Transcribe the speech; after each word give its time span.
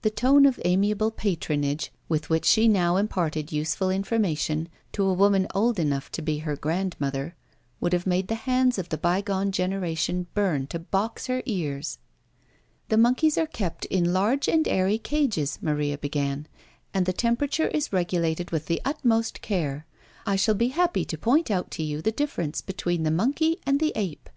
The 0.00 0.08
tone 0.08 0.46
of 0.46 0.58
amiable 0.64 1.10
patronage 1.10 1.92
with 2.08 2.30
which 2.30 2.46
she 2.46 2.68
now 2.68 2.96
imparted 2.96 3.52
useful 3.52 3.90
information 3.90 4.70
to 4.92 5.04
a 5.04 5.12
woman 5.12 5.46
old 5.54 5.78
enough 5.78 6.10
to 6.12 6.22
be 6.22 6.38
her 6.38 6.56
grandmother, 6.56 7.34
would 7.78 7.92
have 7.92 8.06
made 8.06 8.28
the 8.28 8.34
hands 8.34 8.78
of 8.78 8.88
the 8.88 8.96
bygone 8.96 9.52
generation 9.52 10.26
burn 10.32 10.68
to 10.68 10.78
box 10.78 11.26
her 11.26 11.42
ears. 11.44 11.98
"The 12.88 12.96
monkeys 12.96 13.36
are 13.36 13.46
kept 13.46 13.84
in 13.84 14.10
large 14.14 14.48
and 14.48 14.66
airy 14.66 14.96
cages," 14.96 15.58
Maria 15.60 15.98
began; 15.98 16.48
"and 16.94 17.04
the 17.04 17.12
temperature 17.12 17.68
is 17.68 17.92
regulated 17.92 18.50
with 18.50 18.68
the 18.68 18.80
utmost 18.86 19.42
care. 19.42 19.84
I 20.24 20.36
shall 20.36 20.54
be 20.54 20.68
happy 20.68 21.04
to 21.04 21.18
point 21.18 21.50
out 21.50 21.70
to 21.72 21.82
you 21.82 22.00
the 22.00 22.10
difference 22.10 22.62
between 22.62 23.02
the 23.02 23.10
monkey 23.10 23.58
and 23.66 23.80
the 23.80 23.92
ape. 23.94 24.30